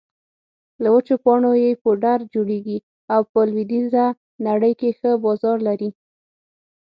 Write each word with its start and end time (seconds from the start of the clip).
له 0.81 0.89
وچو 0.95 1.15
پاڼو 1.23 1.51
يې 1.63 1.69
پوډر 1.81 2.19
جوړېږي 2.33 2.77
او 3.13 3.21
په 3.31 3.39
لویدېزه 3.49 4.05
نړۍ 4.47 4.73
کې 4.79 4.89
ښه 4.97 5.11
بازار 5.25 5.57
لري 5.67 5.89